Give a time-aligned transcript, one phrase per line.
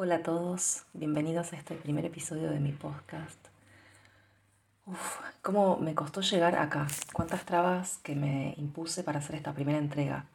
[0.00, 3.48] Hola a todos, bienvenidos a este primer episodio de mi podcast.
[4.86, 9.76] Uf, cómo me costó llegar acá, cuántas trabas que me impuse para hacer esta primera
[9.76, 10.26] entrega.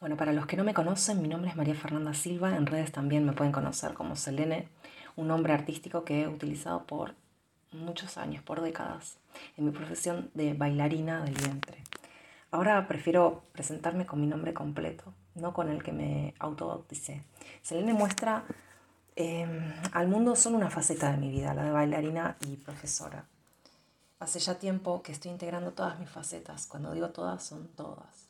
[0.00, 2.92] Bueno, para los que no me conocen, mi nombre es María Fernanda Silva, en redes
[2.92, 4.68] también me pueden conocer como Selene,
[5.16, 7.14] un nombre artístico que he utilizado por
[7.72, 9.18] muchos años, por décadas,
[9.58, 11.84] en mi profesión de bailarina del vientre.
[12.50, 17.24] Ahora prefiero presentarme con mi nombre completo, no con el que me autobauticé.
[17.62, 18.44] Selene muestra
[19.16, 23.26] em, al mundo solo una faceta de mi vida, la de bailarina y profesora.
[24.18, 26.66] Hace ya tiempo que estoy integrando todas mis facetas.
[26.66, 28.28] Cuando digo todas, son todas.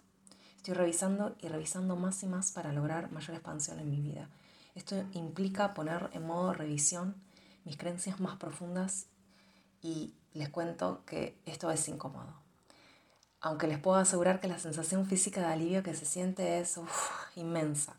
[0.57, 4.29] Estoy revisando y revisando más y más para lograr mayor expansión en mi vida.
[4.75, 7.15] Esto implica poner en modo revisión
[7.65, 9.07] mis creencias más profundas
[9.83, 12.42] y les cuento que esto es incómodo
[13.43, 16.79] aunque les puedo asegurar que la sensación física de alivio que se siente es
[17.35, 17.97] inmensa.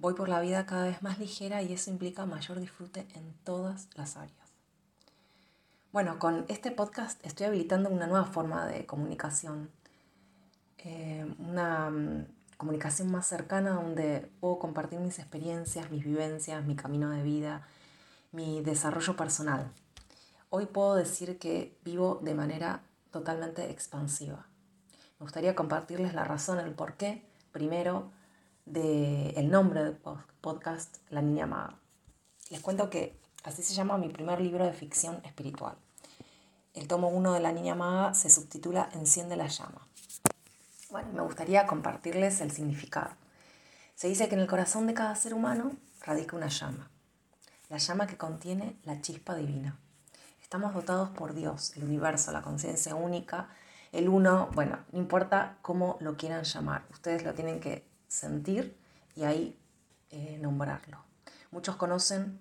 [0.00, 3.88] Voy por la vida cada vez más ligera y eso implica mayor disfrute en todas
[3.94, 4.36] las áreas.
[5.92, 9.70] Bueno, con este podcast estoy habilitando una nueva forma de comunicación,
[10.78, 17.10] eh, una mm, comunicación más cercana donde puedo compartir mis experiencias, mis vivencias, mi camino
[17.10, 17.66] de vida,
[18.32, 19.70] mi desarrollo personal.
[20.50, 24.46] Hoy puedo decir que vivo de manera totalmente expansiva.
[25.18, 28.10] Me gustaría compartirles la razón, el porqué, primero,
[28.66, 29.96] del el nombre del
[30.40, 31.78] podcast La Niña Maga.
[32.50, 35.76] Les cuento que así se llama mi primer libro de ficción espiritual.
[36.74, 39.88] El tomo 1 de La Niña Maga se subtitula Enciende la llama.
[40.90, 43.10] Bueno, me gustaría compartirles el significado.
[43.94, 45.72] Se dice que en el corazón de cada ser humano
[46.02, 46.88] radica una llama,
[47.68, 49.78] la llama que contiene la chispa divina.
[50.48, 53.50] Estamos dotados por Dios, el universo, la conciencia única,
[53.92, 58.74] el uno, bueno, no importa cómo lo quieran llamar, ustedes lo tienen que sentir
[59.14, 59.58] y ahí
[60.08, 61.04] eh, nombrarlo.
[61.50, 62.40] Muchos conocen,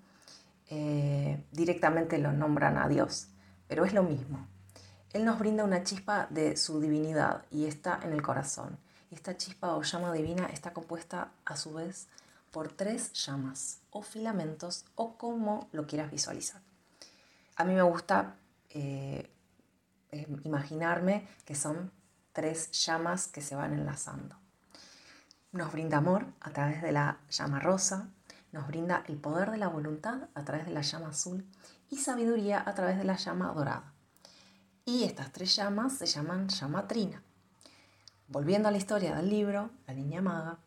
[0.69, 3.27] eh, directamente lo nombran a Dios,
[3.67, 4.47] pero es lo mismo.
[5.11, 8.77] Él nos brinda una chispa de su divinidad y está en el corazón.
[9.11, 12.07] Esta chispa o llama divina está compuesta a su vez
[12.51, 16.66] por tres llamas o filamentos o como lo quieras visualizar.
[17.57, 18.35] A mí me gusta
[18.69, 19.31] eh,
[20.11, 21.91] eh, imaginarme que son
[22.31, 24.35] tres llamas que se van enlazando.
[25.51, 28.09] Nos brinda amor a través de la llama rosa,
[28.51, 31.47] nos brinda el poder de la voluntad a través de la llama azul
[31.89, 33.91] y sabiduría a través de la llama dorada.
[34.85, 37.23] Y estas tres llamas se llaman llama trina.
[38.27, 40.59] Volviendo a la historia del libro, La Niña Maga,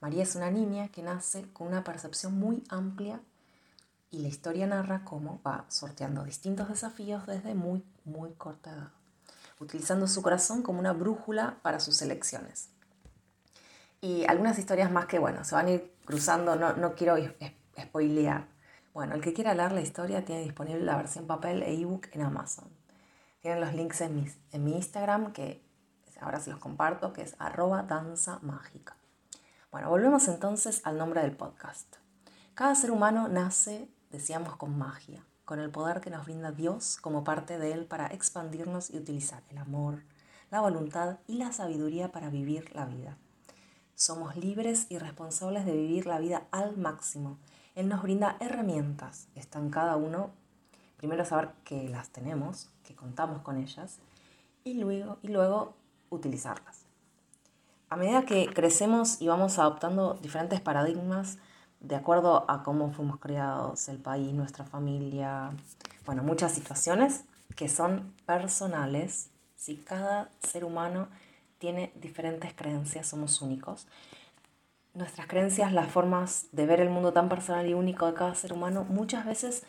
[0.00, 3.22] María es una niña que nace con una percepción muy amplia
[4.16, 8.88] y la historia narra cómo va sorteando distintos desafíos desde muy, muy corta edad,
[9.60, 12.70] utilizando su corazón como una brújula para sus elecciones.
[14.00, 17.16] Y algunas historias más que, bueno, se van a ir cruzando, no, no quiero
[17.78, 18.46] spoilear.
[18.94, 22.22] Bueno, el que quiera leer la historia tiene disponible la versión papel e ebook en
[22.22, 22.70] Amazon.
[23.42, 25.62] Tienen los links en mi, en mi Instagram, que
[26.22, 28.96] ahora se los comparto, que es arroba danza mágica.
[29.70, 31.96] Bueno, volvemos entonces al nombre del podcast.
[32.54, 37.24] Cada ser humano nace decíamos con magia, con el poder que nos brinda Dios como
[37.24, 40.02] parte de Él para expandirnos y utilizar el amor,
[40.50, 43.16] la voluntad y la sabiduría para vivir la vida.
[43.94, 47.38] Somos libres y responsables de vivir la vida al máximo.
[47.74, 50.30] Él nos brinda herramientas, están cada uno,
[50.96, 53.98] primero saber que las tenemos, que contamos con ellas,
[54.64, 55.74] y luego, y luego
[56.10, 56.86] utilizarlas.
[57.88, 61.38] A medida que crecemos y vamos adoptando diferentes paradigmas,
[61.86, 65.50] de acuerdo a cómo fuimos criados, el país, nuestra familia,
[66.04, 67.24] bueno, muchas situaciones
[67.54, 69.30] que son personales.
[69.56, 71.08] Si cada ser humano
[71.58, 73.86] tiene diferentes creencias, somos únicos.
[74.94, 78.52] Nuestras creencias, las formas de ver el mundo tan personal y único de cada ser
[78.52, 79.62] humano, muchas veces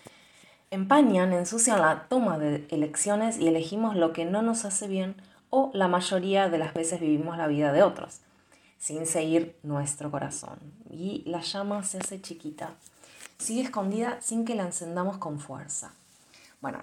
[0.72, 5.16] empañan, ensucian la toma de elecciones y elegimos lo que no nos hace bien
[5.50, 8.22] o la mayoría de las veces vivimos la vida de otros
[8.80, 10.60] sin seguir nuestro corazón.
[10.90, 12.72] Y la llama se hace chiquita,
[13.38, 15.94] sigue escondida sin que la encendamos con fuerza.
[16.62, 16.80] Bueno,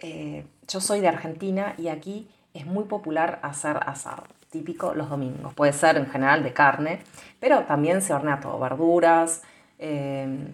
[0.00, 5.54] eh, yo soy de Argentina y aquí es muy popular hacer asado, típico los domingos.
[5.54, 7.00] Puede ser en general de carne,
[7.40, 9.42] pero también se hornea todo, verduras,
[9.78, 10.52] eh,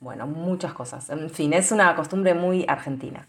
[0.00, 1.08] bueno, muchas cosas.
[1.10, 3.26] En fin, es una costumbre muy argentina.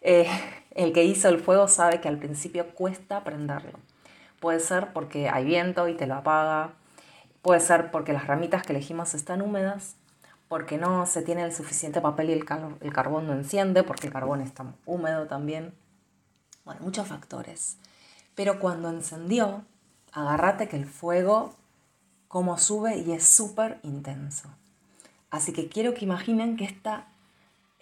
[0.00, 0.28] Eh,
[0.74, 3.78] el que hizo el fuego sabe que al principio cuesta prenderlo.
[4.40, 6.72] Puede ser porque hay viento y te lo apaga.
[7.42, 9.96] Puede ser porque las ramitas que elegimos están húmedas,
[10.48, 14.40] porque no se tiene el suficiente papel y el, carbón no enciende, porque el carbón
[14.40, 15.74] está húmedo también.
[16.64, 17.78] Bueno, muchos factores.
[18.34, 19.64] Pero cuando encendió,
[20.12, 21.54] agárrate que el fuego
[22.28, 24.48] como sube y es súper intenso.
[25.30, 27.06] Así que quiero que imaginen que esta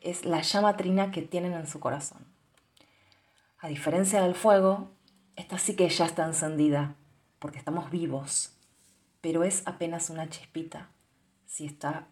[0.02, 2.24] es la llama trina que tienen en su corazón.
[3.58, 4.90] A diferencia del fuego,
[5.36, 6.94] esta sí que ya está encendida,
[7.38, 8.52] porque estamos vivos,
[9.20, 10.88] pero es apenas una chispita,
[11.46, 12.06] si está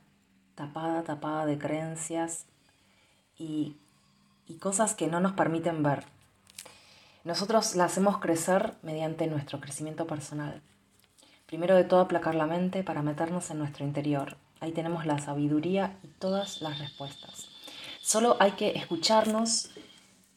[0.54, 2.46] tapada, tapada de creencias
[3.36, 3.76] y,
[4.46, 6.04] y cosas que no nos permiten ver.
[7.24, 10.60] Nosotros la hacemos crecer mediante nuestro crecimiento personal.
[11.46, 14.36] Primero de todo aplacar la mente para meternos en nuestro interior.
[14.60, 17.48] Ahí tenemos la sabiduría y todas las respuestas.
[18.00, 19.70] Solo hay que escucharnos,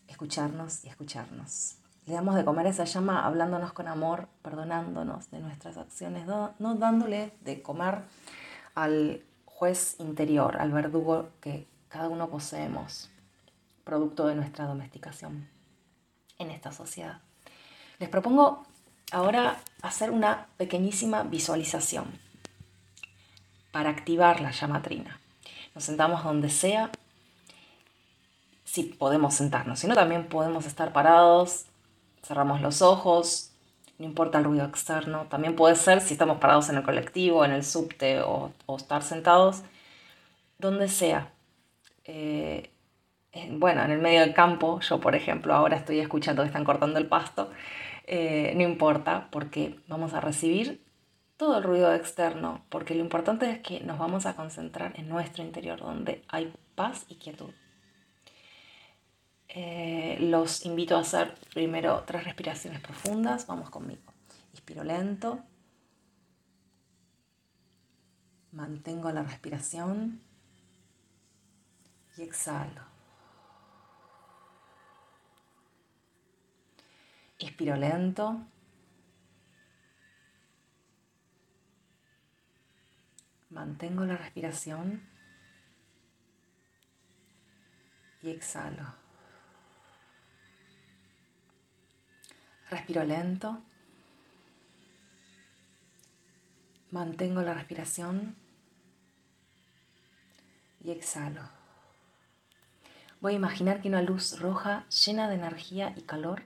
[0.07, 1.77] escucharnos y escucharnos.
[2.05, 7.33] Le damos de comer esa llama hablándonos con amor, perdonándonos de nuestras acciones, no, dándole
[7.41, 8.03] de comer
[8.75, 13.09] al juez interior, al verdugo que cada uno poseemos,
[13.83, 15.49] producto de nuestra domesticación
[16.37, 17.21] en esta sociedad.
[17.97, 18.63] Les propongo
[19.11, 22.19] ahora hacer una pequeñísima visualización
[23.71, 25.19] para activar la llama trina.
[25.73, 26.91] Nos sentamos donde sea,
[28.63, 31.65] si podemos sentarnos, si no también podemos estar parados,
[32.25, 33.51] cerramos los ojos,
[33.98, 37.51] no importa el ruido externo, también puede ser si estamos parados en el colectivo, en
[37.51, 39.63] el subte o, estar sentados,
[40.60, 41.31] donde sea.
[42.04, 42.72] Eh,
[43.51, 47.00] bueno, en el medio del campo, yo por ejemplo ahora estoy escuchando que están cortando
[47.00, 47.51] el pasto,
[48.07, 50.81] eh, no importa porque vamos a recibir
[51.38, 55.44] todo el ruido externo, porque lo importante es que nos vamos a concentrar en nuestro
[55.44, 57.51] interior, donde hay paz y quietud.
[59.57, 64.01] Eh, los invito a hacer primero tres respiraciones profundas, vamos conmigo.
[64.51, 65.39] Inspiro lento,
[68.51, 70.19] mantengo la respiración
[72.17, 72.81] y exhalo.
[77.37, 78.45] Inspiro lento.
[83.51, 85.01] Mantengo la respiración
[88.21, 89.04] y exhalo.
[92.75, 93.57] Respiro lento.
[96.92, 98.36] Mantengo la respiración
[100.83, 101.39] y exhalo.
[103.22, 106.44] Voy a imaginar que una luz roja llena de energía y calor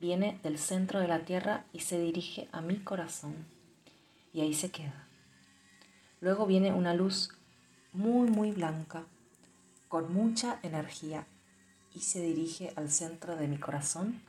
[0.00, 3.34] viene del centro de la tierra y se dirige a mi corazón.
[4.32, 5.08] Y ahí se queda.
[6.20, 7.34] Luego viene una luz
[7.92, 9.02] muy, muy blanca,
[9.88, 11.26] con mucha energía,
[11.92, 14.22] y se dirige al centro de mi corazón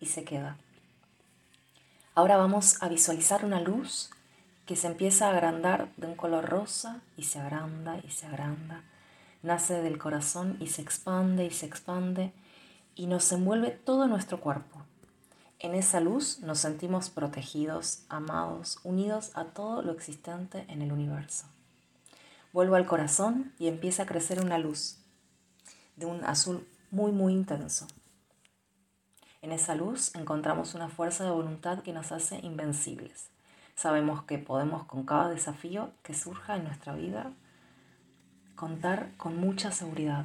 [0.00, 0.58] y se queda.
[2.16, 4.08] Ahora vamos a visualizar una luz
[4.64, 8.84] que se empieza a agrandar de un color rosa y se agranda y se agranda.
[9.42, 12.32] Nace del corazón y se expande y se expande
[12.94, 14.80] y nos envuelve todo nuestro cuerpo.
[15.58, 21.44] En esa luz nos sentimos protegidos, amados, unidos a todo lo existente en el universo.
[22.50, 24.96] Vuelvo al corazón y empieza a crecer una luz
[25.96, 27.86] de un azul muy, muy intenso.
[29.46, 33.28] En esa luz encontramos una fuerza de voluntad que nos hace invencibles.
[33.76, 37.30] Sabemos que podemos con cada desafío que surja en nuestra vida
[38.56, 40.24] contar con mucha seguridad.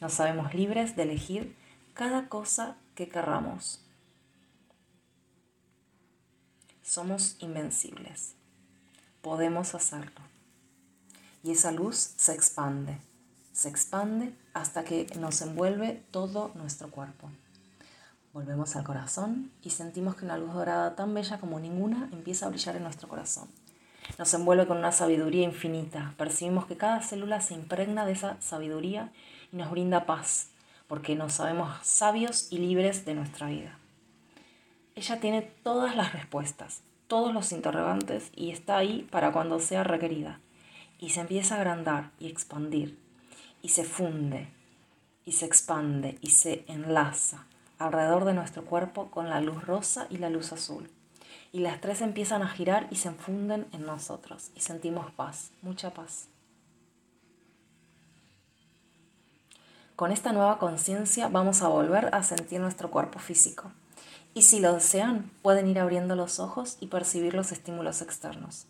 [0.00, 1.56] Nos sabemos libres de elegir
[1.92, 3.84] cada cosa que querramos
[6.84, 8.36] somos invencibles.
[9.22, 10.20] Podemos hacerlo.
[11.42, 12.98] Y esa luz se expande,
[13.52, 17.28] se expande hasta que nos envuelve todo nuestro cuerpo.
[18.36, 22.48] Volvemos al corazón y sentimos que una luz dorada tan bella como ninguna empieza a
[22.50, 23.48] brillar en nuestro corazón.
[24.18, 26.12] Nos envuelve con una sabiduría infinita.
[26.18, 29.10] Percibimos que cada célula se impregna de esa sabiduría
[29.54, 30.50] y nos brinda paz,
[30.86, 33.78] porque nos sabemos sabios y libres de nuestra vida.
[34.96, 40.40] Ella tiene todas las respuestas, todos los interrogantes y está ahí para cuando sea requerida.
[40.98, 42.98] Y se empieza a agrandar y expandir
[43.62, 44.50] y se funde
[45.24, 47.46] y se expande y se enlaza
[47.78, 50.90] alrededor de nuestro cuerpo con la luz rosa y la luz azul.
[51.52, 55.90] Y las tres empiezan a girar y se funden en nosotros y sentimos paz, mucha
[55.90, 56.28] paz.
[59.94, 63.72] Con esta nueva conciencia vamos a volver a sentir nuestro cuerpo físico
[64.36, 68.66] y si lo desean, pueden ir abriendo los ojos y percibir los estímulos externos.